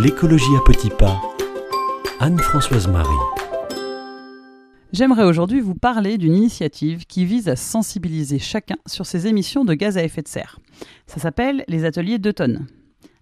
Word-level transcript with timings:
L'écologie 0.00 0.54
à 0.56 0.60
petits 0.64 0.90
pas. 0.90 1.20
Anne-Françoise 2.20 2.86
Marie. 2.86 3.08
J'aimerais 4.92 5.24
aujourd'hui 5.24 5.60
vous 5.60 5.74
parler 5.74 6.18
d'une 6.18 6.36
initiative 6.36 7.04
qui 7.06 7.24
vise 7.24 7.48
à 7.48 7.56
sensibiliser 7.56 8.38
chacun 8.38 8.76
sur 8.86 9.06
ses 9.06 9.26
émissions 9.26 9.64
de 9.64 9.74
gaz 9.74 9.98
à 9.98 10.04
effet 10.04 10.22
de 10.22 10.28
serre. 10.28 10.60
Ça 11.08 11.18
s'appelle 11.18 11.64
les 11.66 11.84
ateliers 11.84 12.18
2 12.18 12.32
tonnes. 12.32 12.68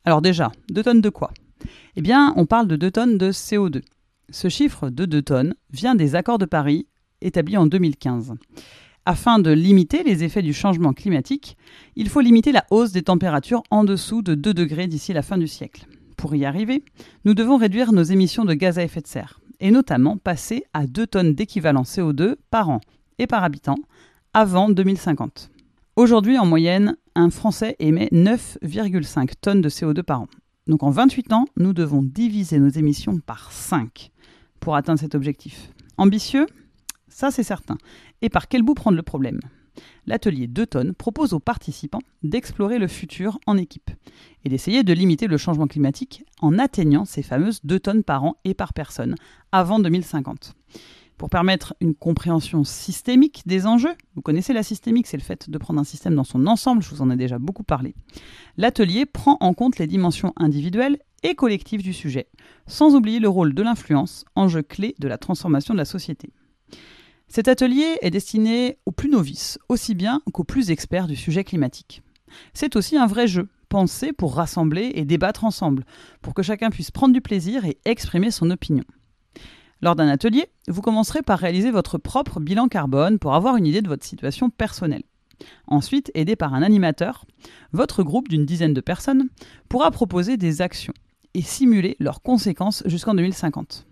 Alors 0.05 0.21
déjà, 0.21 0.53
2 0.71 0.83
tonnes 0.83 1.01
de 1.01 1.09
quoi? 1.09 1.31
Eh 1.97 2.03
bien, 2.03 2.35
on 2.37 2.45
parle 2.45 2.69
de 2.69 2.77
2 2.77 2.91
tonnes 2.91 3.17
de 3.17 3.33
CO2. 3.33 3.81
Ce 4.29 4.51
chiffre 4.51 4.91
de 4.91 5.07
2 5.07 5.23
tonnes 5.23 5.55
vient 5.71 5.95
des 5.95 6.15
accords 6.15 6.39
de 6.39 6.45
Paris 6.45 6.89
établis 7.23 7.57
en 7.57 7.65
2015. 7.65 8.35
Afin 9.07 9.39
de 9.39 9.51
limiter 9.51 10.03
les 10.03 10.25
effets 10.25 10.43
du 10.43 10.53
changement 10.53 10.93
climatique, 10.93 11.57
il 11.95 12.11
faut 12.11 12.21
limiter 12.21 12.53
la 12.53 12.67
hausse 12.71 12.93
des 12.93 13.03
températures 13.03 13.63
en 13.71 13.83
dessous 13.83 14.21
de 14.21 14.35
2 14.35 14.53
degrés 14.53 14.89
d'ici 14.89 15.15
la 15.15 15.23
fin 15.23 15.39
du 15.39 15.49
siècle. 15.49 15.87
Pour 16.27 16.35
y 16.35 16.45
arriver, 16.45 16.83
nous 17.25 17.35
devons 17.35 17.57
réduire 17.57 17.93
nos 17.93 18.03
émissions 18.03 18.45
de 18.45 18.53
gaz 18.53 18.81
à 18.81 18.83
effet 18.83 19.01
de 19.01 19.07
serre, 19.07 19.39
et 19.61 19.71
notamment 19.71 20.17
passer 20.17 20.65
à 20.75 20.89
2 20.89 21.07
tonnes 21.07 21.35
d'équivalent 21.35 21.85
CO2 21.85 22.35
par 22.51 22.69
an 22.69 22.81
et 23.21 23.29
par 23.29 23.45
habitant 23.45 23.77
avant 24.35 24.69
2050. 24.69 25.53
Aujourd'hui, 25.95 26.37
en 26.37 26.45
moyenne, 26.45 26.97
un 27.15 27.31
Français 27.31 27.77
émet 27.79 28.09
9,5 28.11 29.35
tonnes 29.41 29.61
de 29.61 29.69
CO2 29.69 30.03
par 30.03 30.23
an. 30.23 30.29
Donc 30.67 30.83
en 30.83 30.91
28 30.91 31.33
ans, 31.33 31.45
nous 31.59 31.73
devons 31.73 32.03
diviser 32.03 32.59
nos 32.59 32.71
émissions 32.71 33.21
par 33.21 33.53
5 33.53 34.11
pour 34.59 34.75
atteindre 34.75 34.99
cet 34.99 35.15
objectif. 35.15 35.71
Ambitieux? 35.97 36.47
Ça 37.07 37.31
c'est 37.31 37.45
certain. 37.45 37.79
Et 38.21 38.31
par 38.31 38.49
quel 38.49 38.65
bout 38.65 38.75
prendre 38.75 38.97
le 38.97 39.05
problème? 39.05 39.39
L'atelier 40.07 40.47
2 40.47 40.67
tonnes 40.67 40.95
propose 40.95 41.33
aux 41.33 41.41
participants 41.41 42.03
d'explorer 42.23 42.79
le 42.79 42.89
futur 42.89 43.39
en 43.47 43.57
équipe 43.57 43.91
et 44.45 44.49
d'essayer 44.49 44.83
de 44.83 44.93
limiter 44.93 45.27
le 45.27 45.37
changement 45.37 45.67
climatique 45.67 46.25
en 46.41 46.59
atteignant 46.59 47.05
ces 47.05 47.23
fameuses 47.23 47.61
2 47.65 47.81
tonnes 47.81 48.05
par 48.05 48.25
an 48.25 48.37
et 48.45 48.55
par 48.55 48.73
personne 48.73 49.15
avant 49.53 49.79
2050. 49.79 50.55
Pour 51.19 51.31
permettre 51.31 51.75
une 51.81 51.95
compréhension 51.95 52.63
systémique 52.63 53.43
des 53.47 53.67
enjeux, 53.67 53.95
vous 54.15 54.21
connaissez 54.21 54.53
la 54.53 54.63
systémique, 54.63 55.07
c'est 55.07 55.17
le 55.17 55.23
fait 55.23 55.49
de 55.49 55.59
prendre 55.59 55.81
un 55.81 55.85
système 55.85 56.15
dans 56.15 56.25
son 56.25 56.47
ensemble, 56.47 56.83
je 56.83 56.91
vous 56.91 57.01
en 57.01 57.11
ai 57.11 57.17
déjà 57.17 57.39
beaucoup 57.39 57.63
parlé. 57.63 57.95
L'atelier 58.59 59.07
prend 59.07 59.39
en 59.41 59.55
compte 59.55 59.79
les 59.79 59.87
dimensions 59.87 60.35
individuelles 60.37 60.99
et 61.23 61.35
collectives 61.35 61.83
du 61.83 61.95
sujet, 61.95 62.29
sans 62.67 62.95
oublier 62.95 63.19
le 63.19 63.31
rôle 63.31 63.55
de 63.55 63.63
l'influence, 63.63 64.27
enjeu 64.35 64.63
clé 64.63 64.95
de 64.99 65.09
la 65.09 65.17
transformation 65.17 65.73
de 65.73 65.79
la 65.79 65.87
société. 65.87 66.33
Cet 67.29 67.49
atelier 67.49 67.99
est 68.03 68.11
destiné 68.11 68.79
aux 68.87 68.93
plus 68.93 69.11
novices, 69.11 69.59
aussi 69.69 69.95
bien 69.95 70.23
qu'aux 70.33 70.45
plus 70.45 70.71
experts 70.71 71.09
du 71.09 71.17
sujet 71.17 71.45
climatique. 71.45 72.03
C'est 72.55 72.77
aussi 72.77 72.97
un 72.97 73.07
vrai 73.07 73.27
jeu, 73.27 73.49
pensé 73.69 74.13
pour 74.13 74.35
rassembler 74.35 74.93
et 74.95 75.05
débattre 75.05 75.45
ensemble, 75.45 75.85
pour 76.23 76.35
que 76.35 76.43
chacun 76.43 76.71
puisse 76.71 76.91
prendre 76.91 77.13
du 77.13 77.21
plaisir 77.21 77.65
et 77.65 77.79
exprimer 77.85 78.31
son 78.31 78.51
opinion. 78.51 78.85
Lors 79.83 79.97
d'un 79.97 80.09
atelier, 80.09 80.47
vous 80.69 80.81
commencerez 80.81 81.23
par 81.23 81.39
réaliser 81.39 81.71
votre 81.71 81.99
propre 81.99 82.41
bilan 82.41 82.69
carbone 82.69 83.19
pour 83.19 83.35
avoir 83.35 83.57
une 83.57 83.67
idée 83.67 83.83
de 83.83 83.89
votre 83.89 84.05
situation 84.05 84.49
personnelle. 84.49 85.03
Ensuite, 85.67 86.11
aidé 86.15 86.37
par 86.37 86.55
un 86.55 86.63
animateur, 86.63 87.27
votre 87.73 88.03
groupe 88.03 88.29
d'une 88.29 88.47
dizaine 88.47 88.73
de 88.73 88.81
personnes 88.81 89.29
pourra 89.69 89.91
proposer 89.91 90.39
des 90.39 90.63
actions 90.63 90.95
et 91.35 91.43
simuler 91.43 91.97
leurs 92.01 92.23
conséquences 92.23 92.83
jusqu'en 92.87 93.15
2050. 93.15 93.87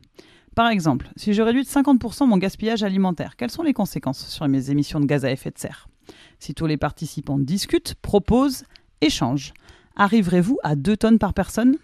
Par 0.54 0.68
exemple, 0.68 1.10
si 1.16 1.32
je 1.32 1.42
réduis 1.42 1.64
de 1.64 1.68
50% 1.68 2.28
mon 2.28 2.36
gaspillage 2.36 2.84
alimentaire, 2.84 3.36
quelles 3.36 3.50
sont 3.50 3.64
les 3.64 3.72
conséquences 3.72 4.28
sur 4.28 4.46
mes 4.46 4.70
émissions 4.70 5.00
de 5.00 5.06
gaz 5.06 5.24
à 5.24 5.32
effet 5.32 5.50
de 5.50 5.58
serre? 5.58 5.88
Si 6.38 6.54
tous 6.54 6.66
les 6.66 6.76
participants 6.76 7.38
discutent, 7.38 7.94
proposent, 7.94 8.64
échangent, 9.00 9.52
arriverez-vous 9.96 10.58
à 10.62 10.76
2 10.76 10.96
tonnes 10.96 11.18
par 11.18 11.34
personne? 11.34 11.76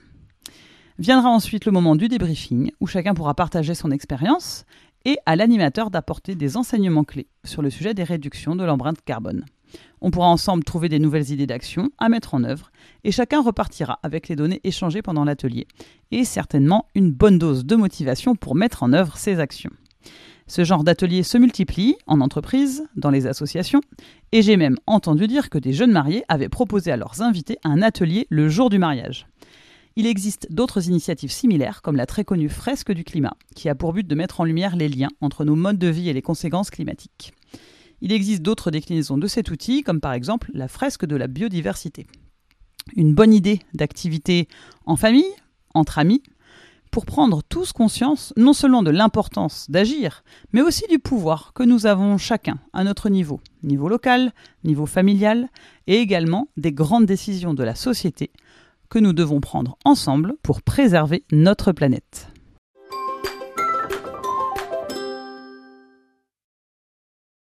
Viendra 0.99 1.31
ensuite 1.31 1.65
le 1.65 1.73
moment 1.73 1.97
du 1.97 2.09
débriefing, 2.09 2.71
où 2.81 2.87
chacun 2.87 3.15
pourra 3.15 3.35
partager 3.35 3.75
son 3.75 3.91
expérience, 3.91 4.67
et 5.05 5.17
à 5.27 5.35
l'animateur 5.35 5.91
d'apporter 5.91 6.35
des 6.35 6.57
enseignements 6.57 7.05
clés 7.05 7.29
sur 7.45 7.63
le 7.63 7.71
sujet 7.71 7.95
des 7.95 8.05
réductions 8.05 8.55
de 8.55 8.65
l'empreinte 8.65 9.03
carbone. 9.05 9.47
On 10.01 10.11
pourra 10.11 10.29
ensemble 10.29 10.65
trouver 10.65 10.89
des 10.89 10.99
nouvelles 10.99 11.31
idées 11.31 11.47
d'action 11.47 11.91
à 11.99 12.09
mettre 12.09 12.35
en 12.35 12.45
œuvre 12.45 12.71
et 13.05 13.13
chacun 13.13 13.43
repartira 13.43 13.99
avec 14.03 14.29
les 14.29 14.37
données 14.37 14.61
échangées 14.65 15.03
pendant 15.03 15.25
l'atelier 15.25 15.67
et 16.11 16.25
certainement 16.25 16.87
une 16.95 17.13
bonne 17.13 17.39
dose 17.39 17.65
de 17.65 17.77
motivation 17.77 18.35
pour 18.35 18.55
mettre 18.55 18.83
en 18.83 18.93
œuvre 18.93 19.17
ces 19.17 19.39
actions. 19.39 19.71
Ce 20.47 20.65
genre 20.65 20.83
d'atelier 20.83 21.23
se 21.23 21.39
multiplie 21.39 21.95
en 22.09 22.21
entreprise, 22.21 22.83
dans 22.97 23.11
les 23.11 23.29
associations, 23.29 23.83
et 24.33 24.43
j'ai 24.43 24.57
même 24.57 24.79
entendu 24.89 25.29
dire 25.29 25.49
que 25.49 25.59
des 25.59 25.73
jeunes 25.73 25.93
mariés 25.93 26.25
avaient 26.29 26.49
proposé 26.49 26.91
à 26.91 26.97
leurs 26.97 27.23
invités 27.23 27.59
un 27.63 27.83
atelier 27.83 28.27
le 28.31 28.49
jour 28.49 28.69
du 28.69 28.79
mariage. 28.79 29.29
Il 29.95 30.07
existe 30.07 30.49
d'autres 30.51 30.89
initiatives 30.89 31.31
similaires, 31.31 31.83
comme 31.83 31.95
la 31.95 32.07
très 32.07 32.25
connue 32.25 32.49
Fresque 32.49 32.91
du 32.91 33.05
climat, 33.05 33.37
qui 33.55 33.69
a 33.69 33.77
pour 33.77 33.93
but 33.93 34.07
de 34.07 34.15
mettre 34.17 34.41
en 34.41 34.45
lumière 34.45 34.75
les 34.75 34.89
liens 34.89 35.11
entre 35.21 35.45
nos 35.45 35.55
modes 35.55 35.79
de 35.79 35.87
vie 35.87 36.09
et 36.09 36.13
les 36.13 36.23
conséquences 36.23 36.71
climatiques. 36.71 37.33
Il 38.01 38.13
existe 38.13 38.43
d'autres 38.43 38.71
déclinaisons 38.71 39.19
de 39.19 39.27
cet 39.27 39.51
outil, 39.51 39.83
comme 39.83 40.01
par 40.01 40.13
exemple 40.13 40.51
la 40.55 40.69
fresque 40.69 41.05
de 41.05 41.17
la 41.17 41.27
biodiversité. 41.27 42.07
Une 42.97 43.15
bonne 43.15 43.33
idée 43.33 43.61
d'activité 43.75 44.49
en 44.87 44.97
famille, 44.97 45.33
entre 45.75 45.99
amis, 45.99 46.23
pour 46.91 47.07
prendre 47.07 47.43
tous 47.43 47.73
conscience 47.73 48.33
non 48.37 48.53
seulement 48.53 48.83
de 48.83 48.91
l'importance 48.91 49.71
d'agir, 49.71 50.25
mais 50.53 50.61
aussi 50.61 50.87
du 50.89 50.99
pouvoir 50.99 51.53
que 51.55 51.63
nous 51.63 51.87
avons 51.87 52.19
chacun 52.19 52.59
à 52.73 52.83
notre 52.83 53.09
niveau, 53.09 53.41
niveau 53.63 53.89
local, 53.89 54.33
niveau 54.65 54.87
familial, 54.87 55.49
et 55.87 55.97
également 55.97 56.49
des 56.57 56.73
grandes 56.73 57.07
décisions 57.07 57.55
de 57.55 57.63
la 57.63 57.75
société 57.75 58.33
que 58.89 58.99
nous 58.99 59.13
devons 59.13 59.41
prendre 59.41 59.79
ensemble 59.85 60.35
pour 60.43 60.63
préserver 60.63 61.25
notre 61.31 61.73
planète. 61.73 62.30